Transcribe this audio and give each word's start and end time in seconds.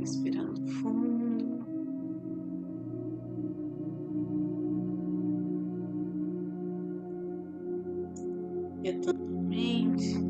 Respirando 0.00 0.66
fundo. 0.66 1.66
Retando 8.82 9.38
a 9.38 9.42
mente. 9.42 10.27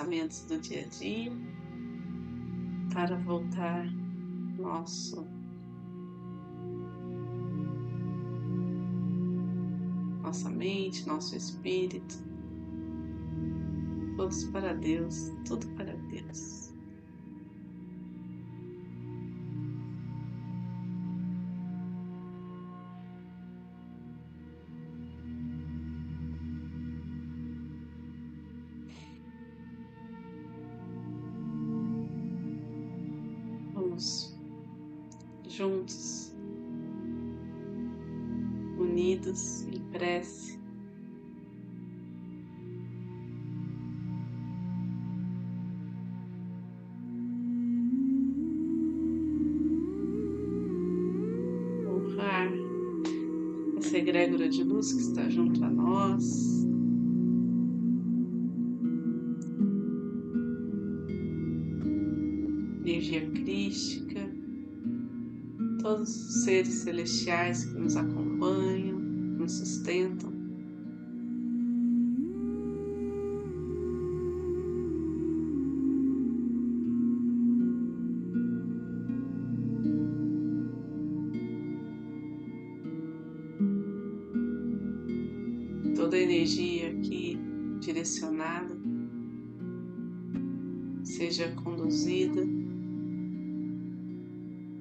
Pensamentos 0.00 0.40
do 0.46 0.58
dia 0.58 0.84
a 0.84 0.88
dia 0.88 1.32
para 2.92 3.16
voltar 3.16 3.86
nosso 4.58 5.26
nossa 10.22 10.48
mente, 10.48 11.06
nosso 11.06 11.36
espírito, 11.36 12.14
todos 14.16 14.44
para 14.44 14.74
Deus, 14.74 15.32
tudo 15.46 15.66
para 15.74 15.92
Deus. 15.96 16.72
Egrégora 54.00 54.48
de 54.48 54.64
luz 54.64 54.92
que 54.92 55.00
está 55.00 55.28
junto 55.28 55.62
a 55.62 55.70
nós. 55.70 56.64
Energia 62.80 63.30
crística, 63.30 64.20
todos 65.80 66.08
os 66.08 66.44
seres 66.44 66.74
celestiais 66.74 67.66
que 67.66 67.78
nos 67.78 67.96
acompanham 67.96 68.98
nos 68.98 69.52
sustentam. 69.52 70.39
Toda 85.96 86.16
a 86.16 86.20
energia 86.20 86.90
aqui 86.90 87.38
direcionada 87.80 88.78
seja 91.02 91.50
conduzida 91.62 92.42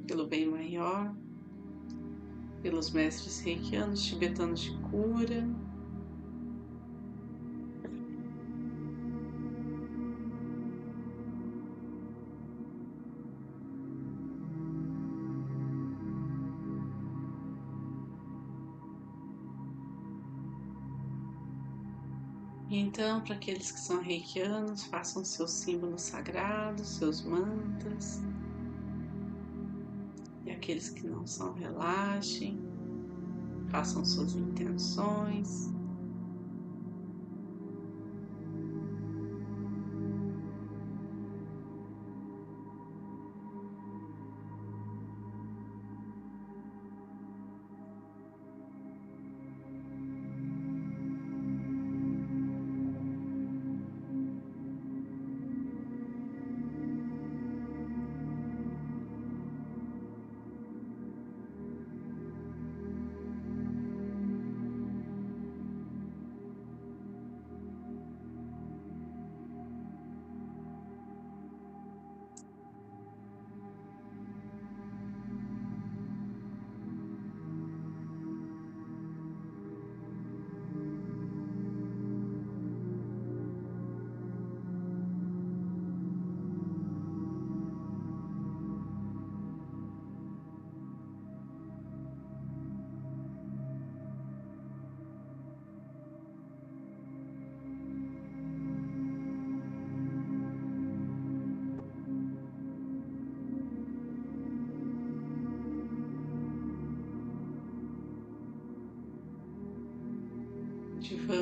pelo 0.08 0.28
bem 0.28 0.50
maior 0.50 1.16
pelos 2.62 2.92
mestres 2.92 3.42
reikianos 3.42 4.04
tibetanos 4.06 4.62
de 4.62 4.78
cura. 4.90 5.48
Então, 23.00 23.22
para 23.22 23.36
aqueles 23.36 23.72
que 23.72 23.80
são 23.80 24.02
reikianos, 24.02 24.84
façam 24.84 25.24
seus 25.24 25.52
símbolos 25.52 26.02
sagrados, 26.02 26.98
seus 26.98 27.22
mantras 27.22 28.22
aqueles 30.60 30.90
que 30.90 31.08
não 31.08 31.26
são, 31.26 31.54
relaxem, 31.54 32.60
façam 33.70 34.04
suas 34.04 34.36
intenções. 34.36 35.70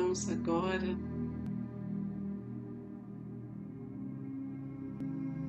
Ativamos 0.08 0.30
agora 0.30 0.96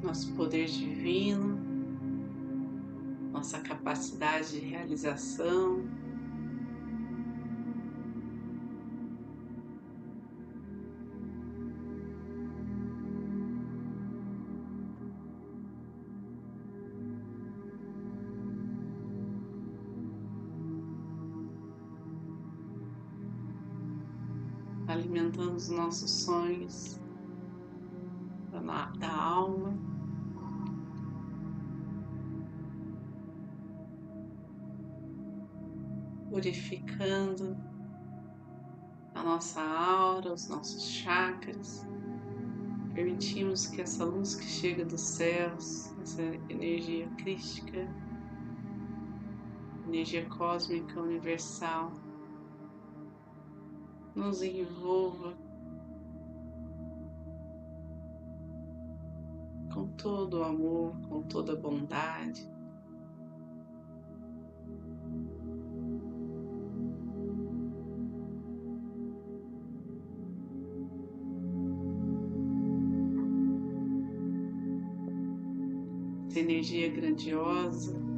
nosso 0.03 0.33
poder 0.33 0.65
divino, 0.65 1.57
nossa 3.31 3.59
capacidade 3.59 4.59
de 4.59 4.59
realização. 4.59 5.83
Alimentando 25.59 25.61
os 25.61 25.69
nossos 25.69 26.11
sonhos 26.11 26.99
da, 28.51 28.85
da 28.97 29.13
alma. 29.13 29.77
Purificando 36.29 37.57
a 39.13 39.23
nossa 39.23 39.61
aura, 39.61 40.33
os 40.33 40.47
nossos 40.47 40.83
chakras. 40.83 41.85
Permitimos 42.93 43.67
que 43.67 43.81
essa 43.81 44.05
luz 44.05 44.35
que 44.35 44.45
chega 44.45 44.85
dos 44.85 45.01
céus, 45.01 45.93
essa 46.01 46.21
energia 46.49 47.07
crística, 47.17 47.87
energia 49.87 50.25
cósmica 50.29 50.99
universal, 51.01 51.91
nos 54.15 54.41
envolva 54.41 55.48
todo 60.01 60.39
o 60.39 60.43
amor, 60.43 60.95
com 61.09 61.21
toda 61.23 61.53
a 61.53 61.55
bondade. 61.55 62.49
Essa 76.27 76.39
energia 76.39 76.89
grandiosa 76.89 78.08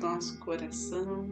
nosso 0.00 0.38
coração. 0.38 1.26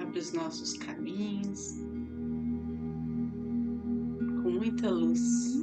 Abre 0.00 0.18
os 0.18 0.32
nossos 0.32 0.74
caminhos 0.74 1.78
com 4.42 4.50
muita 4.50 4.88
luz. 4.88 5.55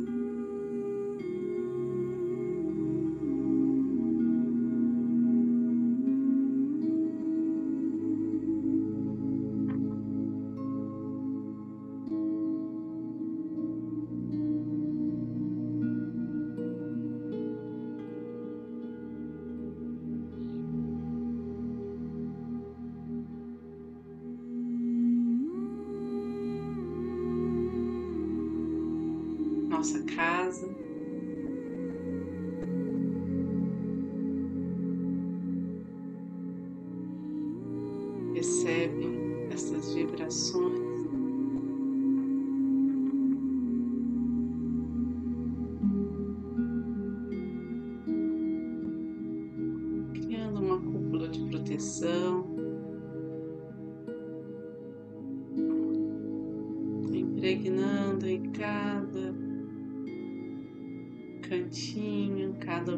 Nossa 29.83 29.99
casa. 30.05 30.82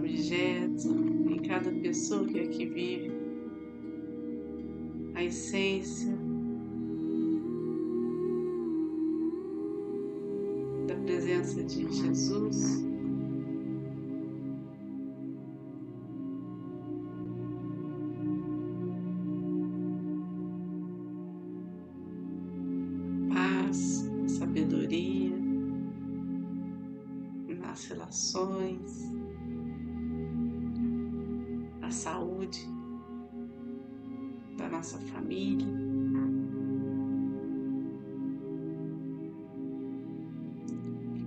Objeto, 0.06 0.88
em 1.31 1.40
cada 1.40 1.72
pessoa 1.72 2.25
que 2.25 2.40
aqui 2.40 2.66
vive, 2.68 3.12
a 5.16 5.24
essência 5.24 6.16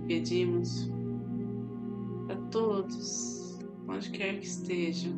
Pedimos 0.09 0.89
a 2.31 2.35
todos, 2.49 3.59
onde 3.87 4.09
quer 4.09 4.39
que 4.39 4.47
estejam, 4.47 5.13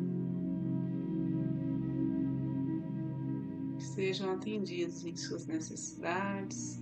que 3.78 3.84
sejam 3.84 4.34
atendidos 4.34 5.02
em 5.06 5.16
suas 5.16 5.46
necessidades, 5.46 6.78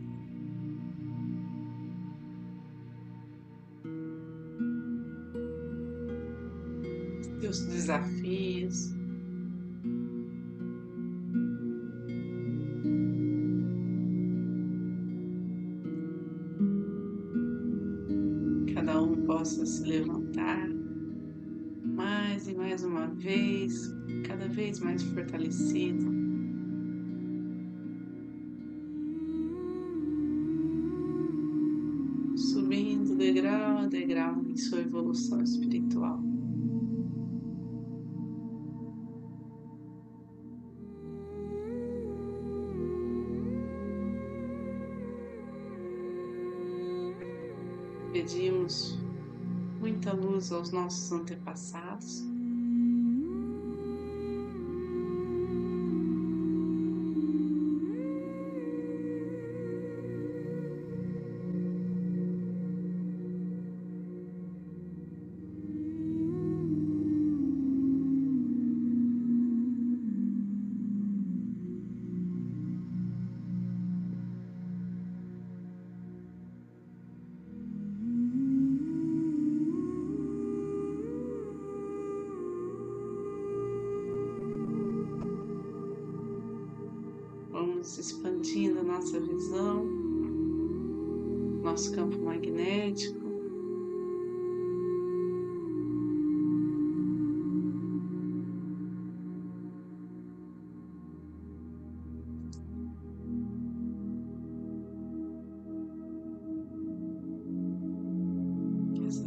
seus 7.41 7.61
desafios. 7.67 9.00
Mais 22.71 22.85
uma 22.85 23.09
vez, 23.09 23.93
cada 24.29 24.47
vez 24.47 24.79
mais 24.79 25.03
fortalecido. 25.03 26.07
Subindo 32.37 33.17
degrau 33.17 33.79
a 33.79 33.87
degrau 33.89 34.45
em 34.47 34.57
sua 34.57 34.83
evolução 34.83 35.43
espiritual. 35.43 36.23
pedimos 48.13 48.99
muita 49.81 50.13
luz 50.13 50.53
aos 50.53 50.71
nossos 50.71 51.11
antepassados. 51.11 52.30
Nossa 89.01 89.19
visão, 89.19 89.87
nosso 91.63 91.91
campo 91.95 92.19
magnético. 92.19 93.19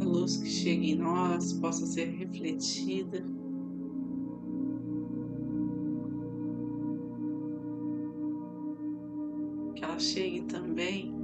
luz 0.00 0.36
que 0.36 0.48
chega 0.48 0.84
em 0.84 0.94
nós 0.94 1.52
possa 1.54 1.84
ser 1.86 2.06
refletida. 2.06 3.24
Chegue 10.04 10.42
também 10.42 11.14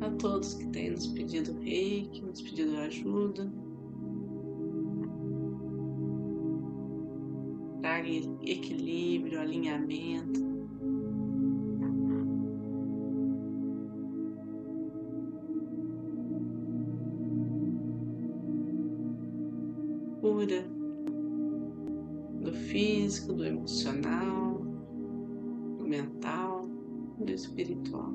a 0.00 0.10
todos 0.12 0.54
que 0.54 0.66
têm 0.68 0.90
nos 0.90 1.06
pedido 1.08 1.52
reiki, 1.60 2.22
nos 2.22 2.40
pedido 2.40 2.76
ajuda. 2.78 3.52
Traga 7.80 8.08
equilíbrio, 8.42 9.40
alinhamento. 9.40 10.48
cura 20.20 20.64
do 22.40 22.52
físico, 22.52 23.32
do 23.32 23.44
emocional, 23.44 24.47
espiritual. 27.38 28.12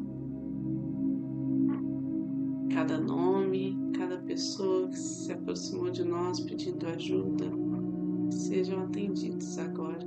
Cada 2.74 3.00
nome, 3.00 3.78
cada 3.98 4.18
pessoa 4.18 4.88
que 4.90 4.98
se 4.98 5.32
aproximou 5.32 5.92
de 5.92 6.04
nós 6.04 6.40
pedindo 6.40 6.86
ajuda, 6.88 7.46
sejam 8.32 8.84
atendidos 8.84 9.58
agora, 9.58 10.06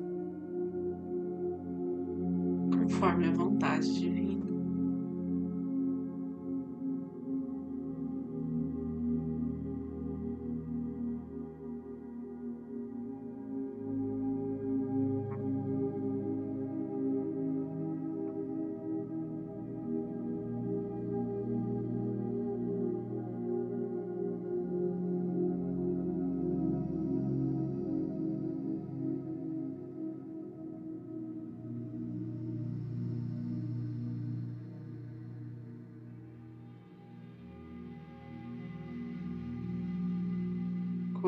conforme 2.73 3.29
a 3.29 3.33
vontade 3.33 4.01
divina. 4.01 4.56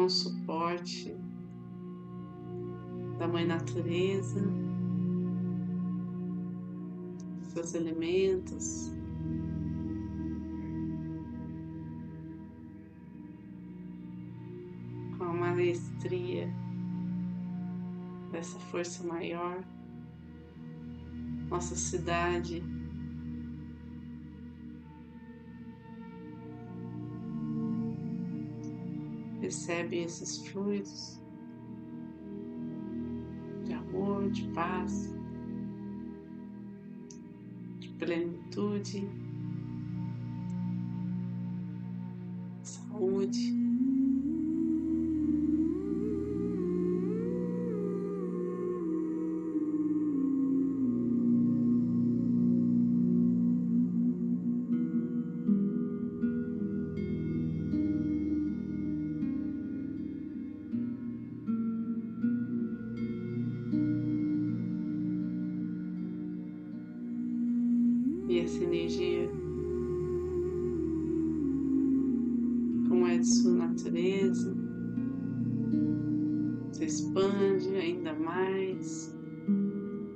O 0.09 0.11
suporte 0.11 1.15
da 3.19 3.29
Mãe 3.29 3.47
Natureza, 3.47 4.41
seus 7.43 7.75
elementos. 7.75 8.91
Com 15.19 15.25
a 15.25 15.35
maestria 15.35 16.49
dessa 18.33 18.59
força 18.59 19.07
maior, 19.07 19.62
nossa 21.50 21.77
cidade 21.77 22.62
recebe 29.40 30.02
esses 30.02 30.47
fluidos 30.47 31.21
de 33.64 33.73
amor, 33.73 34.30
de 34.30 34.49
paz, 34.49 35.14
de 37.78 37.88
plenitude, 37.90 39.09
saúde. 42.62 43.68
Sua 73.23 73.53
natureza, 73.53 74.57
se 76.73 76.85
expande 76.85 77.69
ainda 77.77 78.15
mais, 78.15 79.15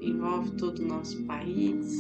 envolve 0.01 0.53
todo 0.53 0.81
o 0.81 0.87
nosso 0.87 1.23
país, 1.25 1.97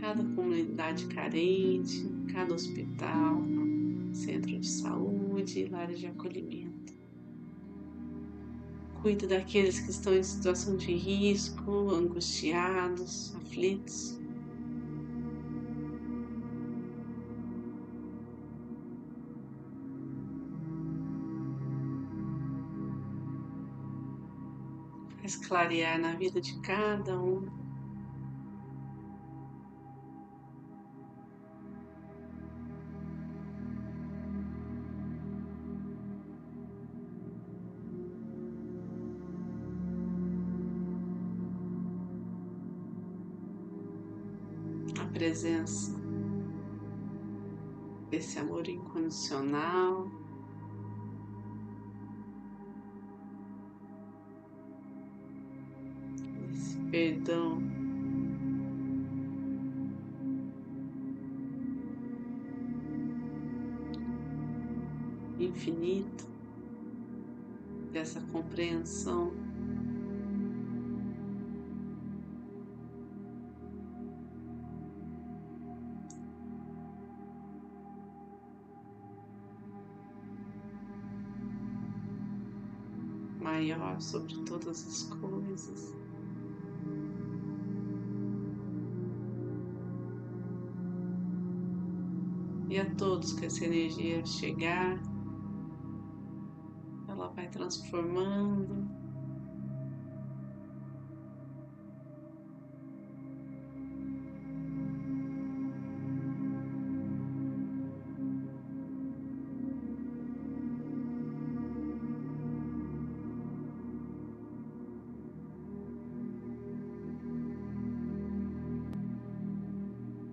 cada 0.00 0.22
comunidade 0.34 1.06
carente, 1.06 2.06
cada 2.32 2.54
hospital, 2.54 3.42
centro 4.12 4.58
de 4.58 4.68
saúde, 4.68 5.68
lares 5.70 5.98
de 5.98 6.06
acolhimento. 6.06 6.94
Cuida 9.02 9.26
daqueles 9.26 9.80
que 9.80 9.90
estão 9.90 10.14
em 10.14 10.22
situação 10.22 10.76
de 10.76 10.92
risco, 10.94 11.90
angustiados, 11.90 13.34
aflitos. 13.36 14.19
Clarear 25.50 25.98
na 25.98 26.14
vida 26.14 26.40
de 26.40 26.60
cada 26.60 27.20
um. 27.20 27.58
presença 45.12 45.92
desse 48.08 48.38
amor 48.38 48.66
incondicional. 48.66 50.08
Dessa 67.92 68.20
compreensão 68.32 69.32
maior 83.40 84.00
sobre 84.00 84.34
todas 84.44 84.86
as 84.86 85.02
coisas. 85.20 85.94
E 92.68 92.78
a 92.78 92.88
todos 92.94 93.32
que 93.32 93.46
essa 93.46 93.64
energia 93.64 94.24
chegar, 94.24 95.09
vai 97.40 97.48
transformando. 97.48 98.86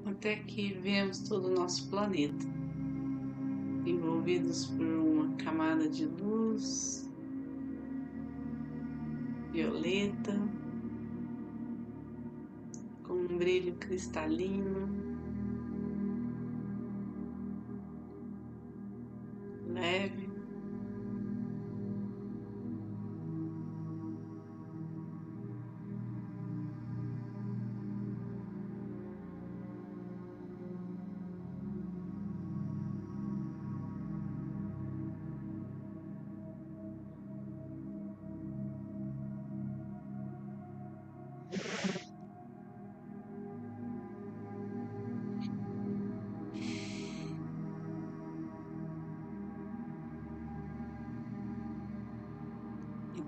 Até 0.06 0.38
que 0.38 0.74
vemos 0.74 1.20
todo 1.20 1.48
o 1.48 1.54
nosso 1.54 1.90
planeta 1.90 2.67
envolvidos 4.28 4.66
por 4.66 4.86
uma 4.86 5.36
camada 5.38 5.88
de 5.88 6.06
luz 6.06 7.10
violeta 9.54 10.36
com 13.04 13.14
um 13.14 13.38
brilho 13.38 13.74
cristalino 13.76 14.97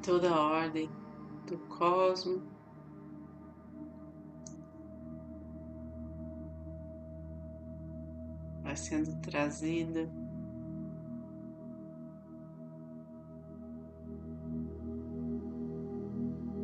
toda 0.10 0.28
a 0.32 0.40
ordem 0.40 0.90
do 1.46 1.56
cosmo. 1.68 2.42
Vai 8.64 8.76
sendo 8.76 9.16
trazida 9.22 10.10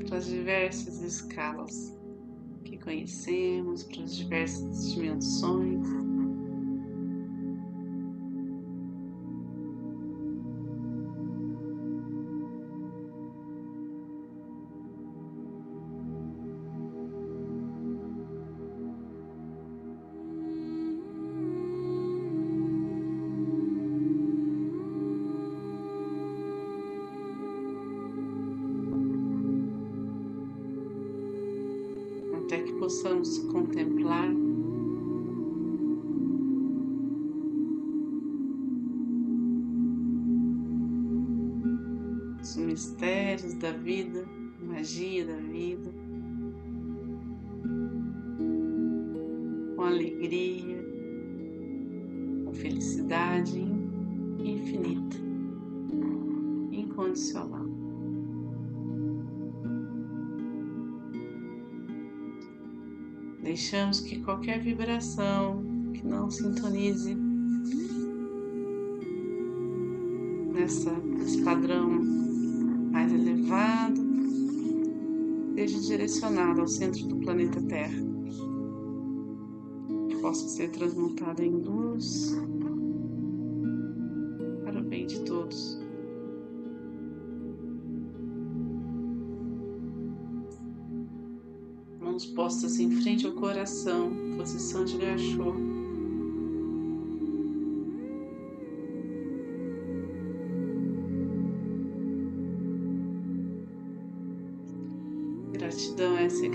para 0.08 0.18
as 0.18 0.26
diversas 0.26 1.04
escalas 1.04 1.96
que 2.64 2.80
conhecemos, 2.80 3.84
para 3.84 4.02
as 4.02 4.16
diversas 4.16 4.92
dimensões. 4.92 6.05
Os 42.46 42.56
mistérios 42.58 43.56
da 43.56 43.72
vida, 43.72 44.24
magia 44.62 45.26
da 45.26 45.36
vida, 45.36 45.92
com 49.76 49.82
alegria, 49.82 50.78
com 52.46 52.54
felicidade 52.54 53.60
infinita, 54.38 55.18
incondicional. 56.72 57.66
Deixamos 63.42 64.02
que 64.02 64.20
qualquer 64.20 64.60
vibração 64.60 65.64
que 65.96 66.06
não 66.06 66.30
sintonize 66.30 67.16
nessa, 70.54 70.92
nesse 70.92 71.44
padrão 71.44 72.25
mais 72.96 73.12
elevado 73.12 74.02
seja 75.54 75.80
direcionado 75.82 76.62
ao 76.62 76.68
centro 76.68 77.06
do 77.08 77.18
planeta 77.18 77.62
Terra, 77.64 78.02
que 80.08 80.16
possa 80.22 80.48
ser 80.48 80.70
transmutada 80.70 81.44
em 81.44 81.52
luz 81.52 82.34
para 84.64 84.80
o 84.80 84.84
bem 84.84 85.06
de 85.06 85.20
todos. 85.26 85.78
mãos 92.00 92.26
postas 92.28 92.80
em 92.80 92.92
frente 93.02 93.26
ao 93.26 93.34
coração, 93.34 94.10
posição 94.38 94.86
de 94.86 94.98
gachô. 94.98 95.65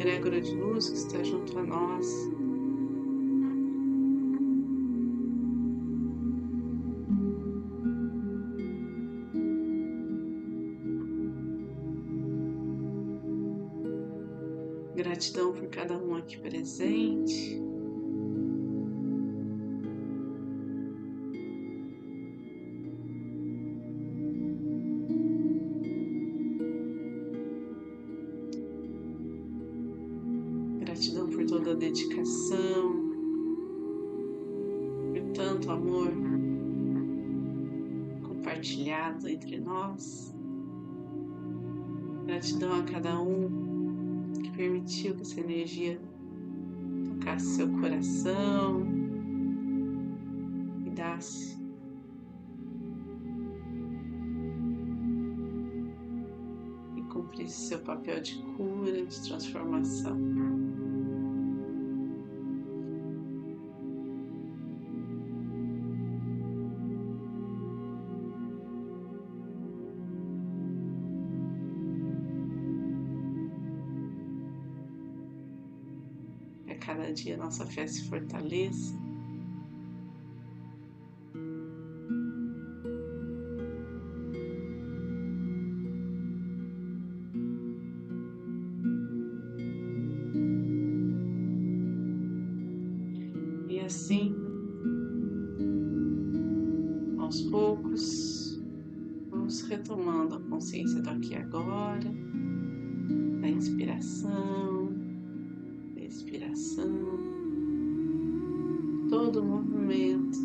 Egrégora 0.00 0.40
de 0.40 0.54
luz 0.54 0.88
que 0.88 0.96
está 0.96 1.22
junto 1.22 1.58
a 1.58 1.62
nós. 1.62 2.06
Gratidão 14.96 15.52
por 15.52 15.68
cada 15.68 15.98
um 15.98 16.16
aqui 16.16 16.38
presente. 16.38 17.69
E 57.30 57.36
cumprisse 57.36 57.68
seu 57.68 57.78
papel 57.80 58.20
de 58.20 58.34
cura, 58.56 59.06
de 59.06 59.28
transformação. 59.28 60.18
cada 76.80 77.12
dia 77.12 77.36
nossa 77.36 77.66
fé 77.66 77.86
se 77.86 78.08
fortaleça. 78.08 79.10
Assim, 93.90 94.35
aos 97.18 97.40
poucos, 97.42 98.62
vamos 99.29 99.62
retomando 99.62 100.37
a 100.37 100.40
consciência 100.40 101.03
do 101.03 101.11
aqui 101.11 101.33
e 101.33 101.37
agora, 101.37 102.11
da 103.40 103.48
inspiração 103.48 104.81
respiração, 106.11 106.90
todo 109.09 109.40
o 109.40 109.44
movimento. 109.44 110.38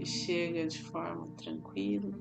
E 0.00 0.04
chega 0.04 0.66
de 0.66 0.82
forma 0.82 1.28
tranquila. 1.36 2.12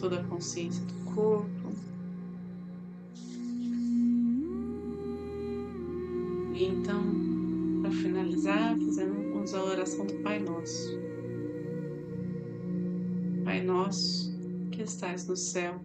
Toda 0.00 0.18
a 0.18 0.24
consciência 0.24 0.82
do 0.86 1.14
corpo. 1.14 1.68
E 6.54 6.64
então, 6.64 7.02
para 7.82 7.90
finalizar, 7.90 8.78
fazemos 8.78 9.54
a 9.54 9.62
oração 9.62 10.06
do 10.06 10.14
Pai 10.22 10.38
Nosso. 10.38 10.98
Pai 13.44 13.62
Nosso, 13.62 14.32
que 14.70 14.82
estais 14.82 15.26
no 15.26 15.36
céu, 15.36 15.84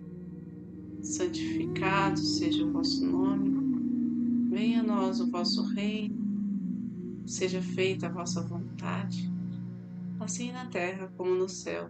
santificado 1.04 2.20
seja 2.20 2.64
o 2.64 2.72
vosso 2.72 3.06
nome, 3.06 4.50
venha 4.50 4.80
a 4.80 4.84
nós 4.84 5.20
o 5.20 5.30
vosso 5.30 5.62
reino, 5.74 6.16
seja 7.26 7.62
feita 7.62 8.08
a 8.08 8.12
vossa 8.12 8.42
vontade, 8.42 9.30
assim 10.20 10.52
na 10.54 10.66
terra 10.68 11.12
como 11.18 11.36
no 11.36 11.50
céu. 11.50 11.90